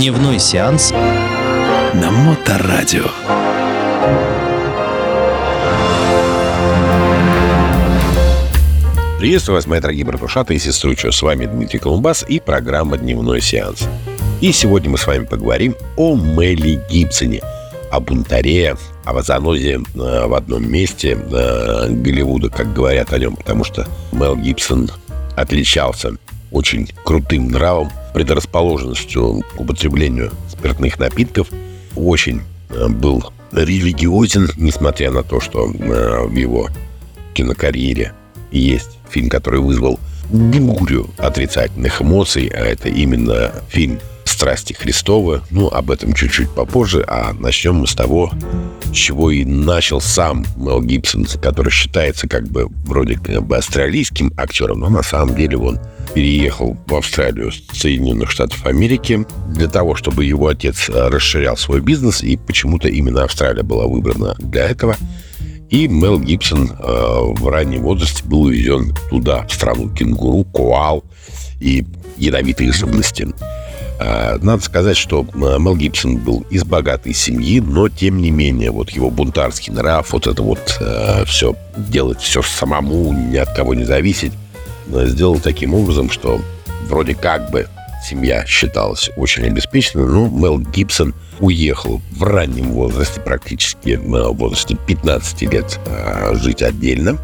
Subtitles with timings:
[0.00, 3.04] Дневной сеанс на Моторадио.
[9.18, 11.10] Приветствую вас, мои дорогие братушаты и сестручи.
[11.10, 13.86] С вами Дмитрий Колумбас и программа «Дневной сеанс».
[14.40, 17.42] И сегодня мы с вами поговорим о Мелли Гибсоне,
[17.90, 23.64] о бунтаре, о занозе э, в одном месте э, Голливуда, как говорят о нем, потому
[23.64, 24.90] что Мел Гибсон
[25.36, 26.12] отличался
[26.50, 31.48] очень крутым нравом, предрасположенностью к употреблению спиртных напитков,
[31.96, 36.68] очень э, был религиозен, несмотря на то, что в его
[37.34, 38.12] кинокарьере
[38.52, 39.98] есть фильм, который вызвал
[40.30, 43.98] бурю отрицательных эмоций, а это именно фильм
[44.40, 45.42] «Страсти Христовы».
[45.50, 48.32] Ну, об этом чуть-чуть попозже, а начнем мы с того,
[48.90, 54.32] с чего и начал сам Мел Гибсон, который считается как бы вроде как бы австралийским
[54.38, 55.78] актером, но на самом деле он
[56.14, 62.22] переехал в Австралию с Соединенных Штатов Америки для того, чтобы его отец расширял свой бизнес,
[62.22, 64.96] и почему-то именно Австралия была выбрана для этого–
[65.70, 71.04] и Мел Гибсон э, в раннем возрасте был увезен туда, в страну кенгуру, коал
[71.60, 73.28] и ядовитой живности.
[74.00, 78.70] Э, надо сказать, что э, Мел Гибсон был из богатой семьи, но тем не менее,
[78.70, 83.74] вот его бунтарский нрав, вот это вот э, все делать все самому, ни от кого
[83.74, 84.32] не зависеть,
[84.92, 86.40] э, сделал таким образом, что
[86.88, 87.68] вроде как бы
[88.08, 95.42] семья считалась очень обеспеченной, но Мел Гибсон– уехал в раннем возрасте, практически в возрасте 15
[95.42, 97.18] лет, а, жить отдельно.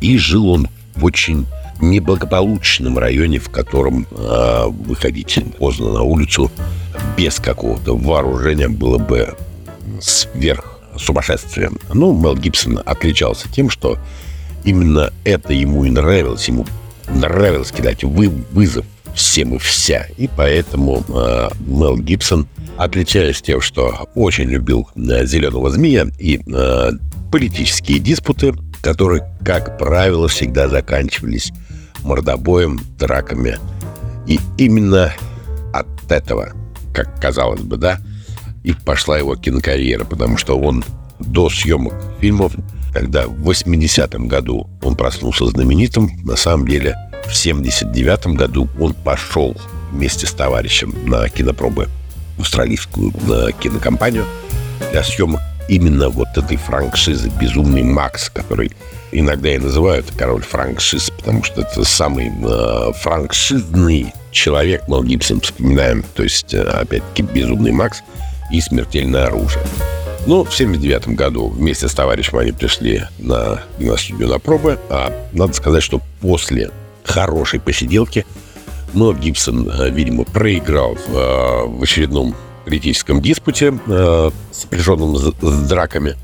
[0.00, 1.46] И жил он в очень
[1.80, 6.50] неблагополучном районе, в котором э, выходить поздно на улицу
[7.16, 9.34] без какого-то вооружения было бы
[10.00, 11.78] сверх сумасшествием.
[11.92, 13.98] Ну, Мел Гибсон отличался тем, что
[14.64, 16.48] именно это ему и нравилось.
[16.48, 16.66] Ему
[17.08, 20.06] нравилось кидать вы, вызов всем и вся.
[20.16, 26.90] И поэтому э, Мел Гибсон отличаясь тем, что очень любил э, «Зеленого змея» и э,
[27.32, 31.52] политические диспуты, которые, как правило, всегда заканчивались
[32.06, 33.58] мордобоем, драками.
[34.26, 35.12] И именно
[35.72, 36.52] от этого,
[36.94, 37.98] как казалось бы, да,
[38.64, 40.84] и пошла его кинокарьера, потому что он
[41.18, 42.52] до съемок фильмов,
[42.92, 46.96] когда в 80-м году он проснулся знаменитым, на самом деле
[47.26, 49.56] в 79-м году он пошел
[49.92, 51.88] вместе с товарищем на кинопробы
[52.38, 54.24] австралийскую э, кинокомпанию
[54.92, 58.72] для съемок именно вот этой франшизы «Безумный Макс», который
[59.12, 66.04] иногда и называют король франшиз, потому что это самый э, франшизный человек, Мел Гибсон вспоминаем,
[66.14, 68.02] то есть, э, опять-таки, «Безумный Макс»
[68.52, 69.64] и «Смертельное оружие».
[70.26, 75.52] Ну, в 79 году вместе с товарищем они пришли на киностудию на пробы, а надо
[75.52, 76.70] сказать, что после
[77.04, 78.26] хорошей посиделки–
[78.96, 82.34] но Гибсон, э, видимо, проиграл э, в очередном
[82.64, 86.16] критическом диспуте, э, сопряженном с, с драками,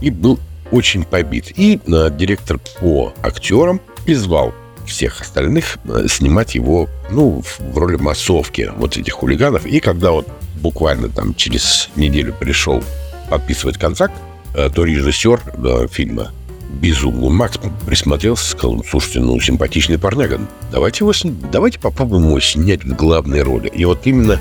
[0.00, 0.38] и был
[0.70, 1.52] очень побит.
[1.56, 4.54] И директор по актерам призвал
[4.86, 9.66] всех остальных снимать его, ну, в роли массовки вот этих хулиганов.
[9.66, 12.82] И когда вот буквально там через неделю пришел
[13.28, 14.14] подписывать контракт,
[14.52, 16.32] то режиссер фильма
[16.80, 17.30] безумный.
[17.30, 20.40] Макс присмотрелся, сказал, «Ну, слушайте, ну, симпатичный парняга.
[20.72, 21.12] Давайте, его,
[21.52, 23.68] давайте попробуем его снять в главной роли.
[23.68, 24.38] И вот именно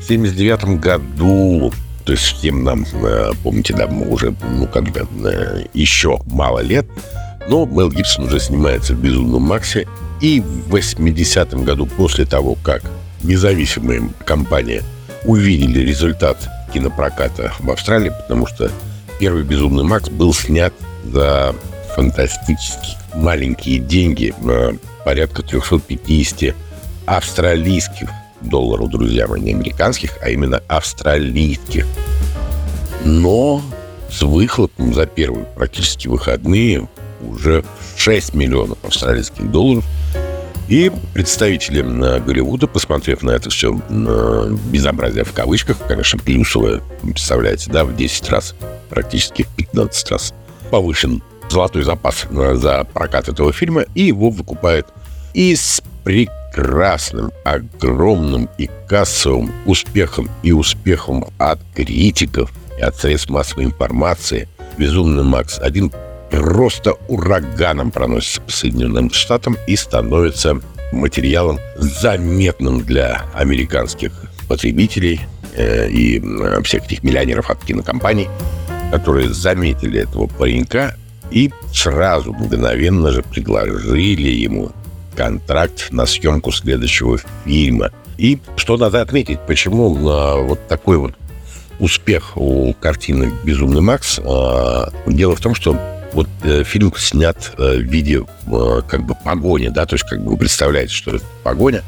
[0.00, 1.72] в 79 году,
[2.04, 6.86] то есть всем нам, э, помните, да, мы уже, ну, бы, э, еще мало лет,
[7.48, 9.86] но Мел Гибсон уже снимается в «Безумном Максе».
[10.20, 12.82] И в 80 году, после того, как
[13.22, 14.82] независимые компании
[15.24, 16.36] увидели результат
[16.72, 18.70] кинопроката в Австралии, потому что
[19.18, 20.72] первый «Безумный Макс» был снят
[21.04, 21.54] за
[21.94, 24.34] фантастические маленькие деньги,
[25.04, 26.54] порядка 350
[27.06, 28.08] австралийских
[28.48, 31.86] долларов, друзья мои, не американских, а именно австралийских.
[33.04, 33.62] Но
[34.10, 36.88] с выхлопом за первые практически выходные
[37.22, 37.64] уже
[37.96, 39.84] 6 миллионов австралийских долларов.
[40.68, 41.82] И представители
[42.20, 48.30] Голливуда, посмотрев на это все на безобразие в кавычках, конечно, плюсовое, представляете, да, в 10
[48.30, 48.54] раз,
[48.88, 50.32] практически в 15 раз
[50.70, 54.86] повышен золотой запас э, за прокат этого фильма, и его выкупает
[55.34, 55.82] и с
[56.54, 64.48] прекрасным, огромным и кассовым успехом и успехом от критиков и от средств массовой информации.
[64.78, 65.92] «Безумный Макс» один
[66.30, 70.60] просто ураганом проносится по Соединенным Штатам и становится
[70.92, 74.12] материалом заметным для американских
[74.48, 75.20] потребителей
[75.54, 78.28] э, и э, всех этих миллионеров от кинокомпаний–
[78.94, 80.96] которые заметили этого паренька
[81.32, 84.70] и сразу, мгновенно же предложили ему
[85.16, 87.90] контракт на съемку следующего фильма.
[88.18, 91.14] И что надо отметить, почему а, вот такой вот
[91.80, 94.20] успех у картины «Безумный Макс».
[94.24, 95.78] А, дело в том, что
[96.14, 100.22] вот э, фильм снят э, в виде э, как бы погони, да, то есть как
[100.22, 101.82] бы вы представляете, что это погоня.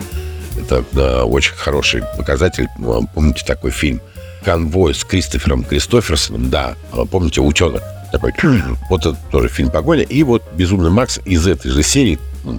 [0.58, 2.66] Это э, очень хороший показатель.
[3.14, 4.00] Помните такой фильм
[4.44, 6.50] «Конвой» с Кристофером Кристоферсоном?
[6.50, 6.74] Да,
[7.10, 7.80] помните, ученый
[8.10, 8.32] такой.
[8.90, 10.02] Вот это тоже фильм «Погоня».
[10.02, 12.18] И вот «Безумный Макс» из этой же серии,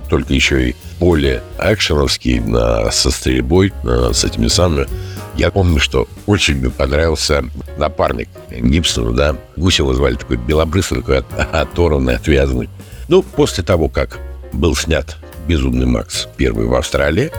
[0.10, 2.42] только еще и более экшеновский,
[2.92, 4.88] со стрельбой, с этими самыми
[5.38, 7.46] я помню, что очень мне понравился
[7.78, 9.36] напарник Гибсона, да.
[9.56, 11.18] Гусева звали такой белобрысый, такой
[11.52, 12.70] оторванный, отвязанный.
[13.08, 14.20] Ну, после того, как
[14.52, 15.16] был снят
[15.48, 17.32] «Безумный Макс» первый в Австралии,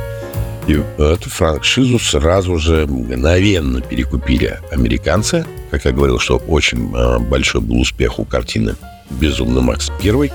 [0.69, 5.45] и эту франшизу сразу же мгновенно перекупили американцы.
[5.71, 8.77] Как я говорил, что очень а, большой был успех у картины
[9.11, 10.31] «Безумный Макс» первый.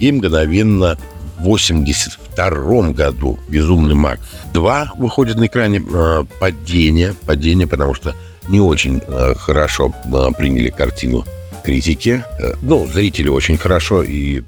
[0.00, 0.98] И мгновенно
[1.38, 4.20] 1982 году «Безумный Мак
[4.52, 5.82] 2» выходит на экране.
[5.92, 8.14] Э, падение, падение, потому что
[8.48, 11.24] не очень э, хорошо э, приняли картину
[11.64, 12.22] критики.
[12.62, 14.42] Ну, зрители очень хорошо, и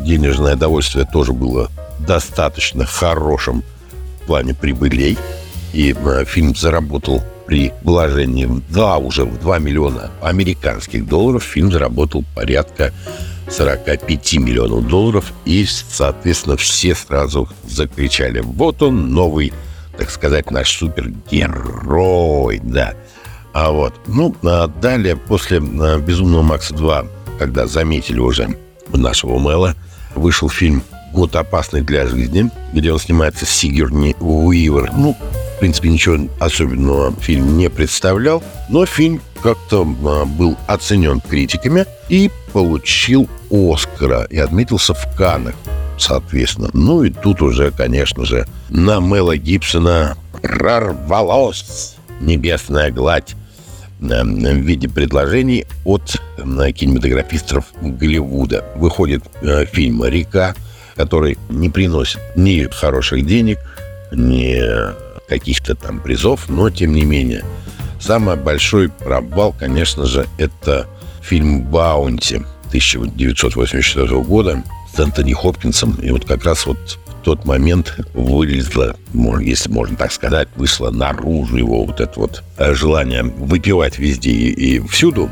[0.00, 3.64] денежное удовольствие тоже было достаточно хорошим
[4.22, 5.16] в плане прибылей.
[5.72, 5.94] И
[6.26, 12.92] фильм заработал при вложении, да, уже в 2 миллиона американских долларов, фильм заработал порядка
[13.50, 19.52] 45 миллионов долларов, и, соответственно, все сразу закричали, вот он, новый,
[19.96, 22.94] так сказать, наш супергерой, да.
[23.52, 27.08] А вот, ну, а далее, после а, «Безумного Макса 2»,
[27.38, 28.56] когда заметили уже
[28.88, 29.74] нашего Мэла,
[30.14, 34.92] вышел фильм «Год опасный для жизни», где он снимается с Сигерни Уивер.
[34.94, 35.16] Ну,
[35.56, 42.30] в принципе, ничего особенного фильм не представлял, но фильм как-то а, был оценен критиками и
[42.52, 45.54] получил Оскара и отметился в Каннах,
[45.98, 46.70] соответственно.
[46.72, 53.34] Ну и тут уже, конечно же, на Мэла Гибсона прорвалась небесная гладь
[54.00, 58.64] э, в виде предложений от э, кинематографистов Голливуда.
[58.76, 60.54] Выходит э, фильм «Река»,
[60.96, 63.58] который не приносит ни хороших денег,
[64.12, 64.60] ни
[65.28, 67.44] каких-то там призов, но тем не менее.
[68.00, 70.86] Самый большой провал, конечно же, это
[71.20, 72.36] фильм «Баунти»
[72.68, 74.62] 1984 года
[74.94, 75.94] с Энтони Хопкинсом.
[76.02, 78.96] И вот как раз вот в тот момент вылезла,
[79.40, 84.76] если можно так сказать, вышло наружу его вот это вот э, желание выпивать везде и,
[84.76, 85.30] и всюду.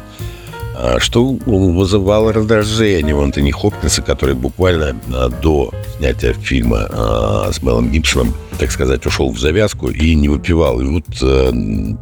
[0.78, 7.62] А, что вызывало раздражение у Антони Хопкинса, который буквально а, до снятия фильма а, с
[7.62, 10.81] Мелом Гибсоном, так сказать, ушел в завязку и не выпивал.
[10.81, 11.52] И вот э,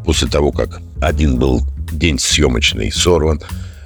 [0.04, 1.62] после того, как один был
[1.92, 3.40] день съемочный сорван,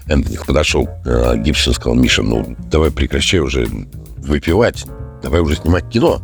[0.06, 3.69] Энтони подошел к Гибсону и сказал, Миша, ну давай прекращай уже
[4.19, 4.87] выпивать,
[5.23, 6.23] давай уже снимать кино.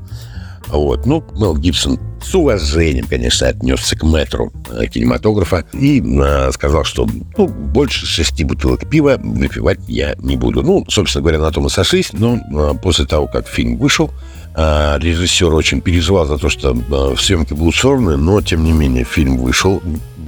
[0.68, 1.04] Вот.
[1.04, 7.06] Ну, Мел Гибсон с уважением, конечно, отнесся к метру э, кинематографа и э, сказал, что
[7.36, 10.62] ну, больше шести бутылок пива выпивать я не буду.
[10.62, 14.10] Ну, собственно говоря, на том и сошлись, но э, после того, как фильм вышел,
[14.56, 19.04] э, режиссер очень переживал за то, что э, съемки будут сорваны, но, тем не менее,
[19.04, 19.82] фильм вышел.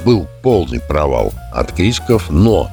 [0.05, 2.71] Был полный провал от критиков, но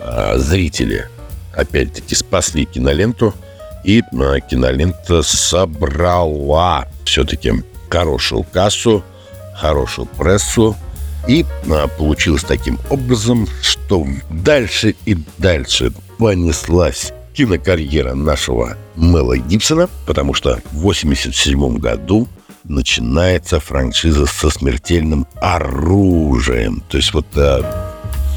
[0.00, 1.08] э, зрители,
[1.54, 3.34] опять-таки, спасли киноленту,
[3.84, 7.54] и э, кинолента собрала все-таки
[7.96, 9.02] хорошую кассу,
[9.54, 10.76] хорошую прессу.
[11.26, 20.34] И а, получилось таким образом, что дальше и дальше понеслась кинокарьера нашего Мэла Гибсона, потому
[20.34, 22.28] что в 1987 году
[22.64, 26.82] начинается франшиза со смертельным оружием.
[26.90, 27.94] То есть вот а,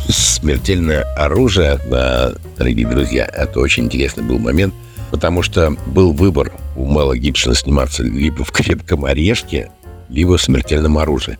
[0.07, 4.73] смертельное оружие, а, дорогие друзья, это очень интересный был момент–
[5.11, 9.71] потому что был выбор у Мэла Гибсона сниматься либо в «Крепком орешке»,
[10.09, 11.37] либо в «Смертельном оружии».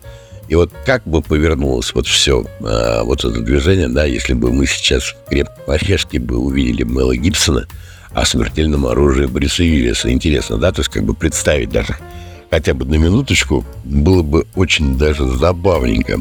[0.48, 4.66] И вот как бы повернулось вот все, а, вот это движение, да, если бы мы
[4.66, 7.68] сейчас в «Крепком орешке» бы увидели Мэла Гибсона,
[8.12, 10.12] а «Смертельном оружии» Бриса Уиллиса.
[10.12, 11.96] Интересно, да, то есть как бы представить даже
[12.50, 16.20] хотя бы на минуточку было бы очень даже забавненько.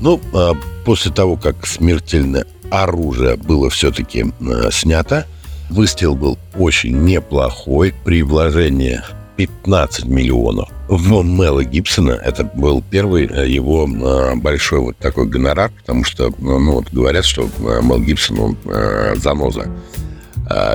[0.00, 5.26] Ну, а после того, как «Смертельное оружие» было все-таки а, снято,
[5.70, 9.00] Выстрел был очень неплохой при вложении
[9.36, 10.68] 15 миллионов.
[10.88, 16.32] В Мэла Гибсона это был первый э, его э, большой вот такой гонорар, потому что,
[16.38, 18.56] ну, вот говорят, что э, Мэл Гибсон, он
[19.16, 19.68] заноза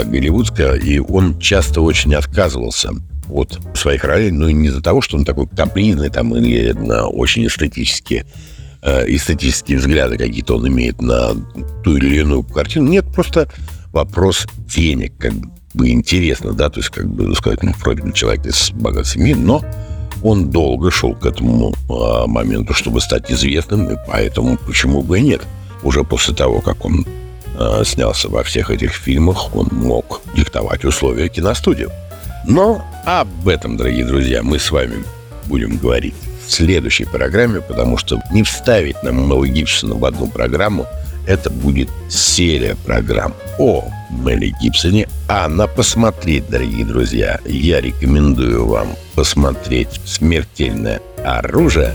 [0.06, 2.90] голливудская, и он часто очень отказывался
[3.30, 7.08] от своих ролей, ну, и не из-за того, что он такой капризный там или на
[7.08, 8.26] очень эстетические
[8.84, 11.36] эстетические взгляды какие-то он имеет на
[11.84, 12.90] ту или иную картину.
[12.90, 13.48] Нет, просто
[13.92, 15.34] вопрос денег, как
[15.74, 19.34] бы интересно, да, то есть, как бы сказать, ну, вроде бы человек из богатой семьи,
[19.34, 19.64] но
[20.24, 25.22] Он долго шел к этому э, моменту, чтобы стать известным, и поэтому почему бы и
[25.22, 25.42] нет.
[25.84, 27.06] Уже после того, как он
[27.58, 31.88] э, снялся во всех этих фильмах, он мог диктовать условия киностудии.
[32.46, 35.04] Но об этом, дорогие друзья, мы с вами
[35.46, 40.86] будем говорить в следующей программе, потому что не вставить нам Мэла Гибсона в одну программу–
[41.28, 45.08] это будет серия программ о Мэле Гибсоне.
[45.28, 51.94] А на посмотреть, дорогие друзья, я рекомендую вам посмотреть «Смертельное оружие»,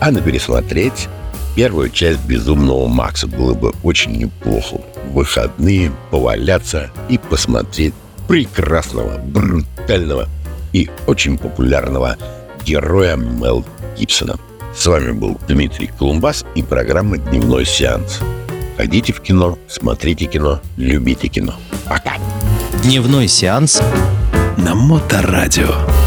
[0.00, 1.08] а на пересмотреть
[1.54, 3.26] первую часть «Безумного Макса».
[3.26, 7.94] Было бы очень неплохо в выходные поваляться и посмотреть
[8.28, 10.28] прекрасного, брутального
[10.72, 12.16] и очень популярного
[12.64, 13.64] героя Мел
[13.96, 14.36] Гибсона.
[14.76, 18.20] С вами был Дмитрий Колумбас и программа «Дневной сеанс».
[18.76, 21.54] Ходите в кино, смотрите кино, любите кино.
[21.88, 22.16] Пока.
[22.82, 23.82] Дневной сеанс
[24.58, 26.05] на Моторадио.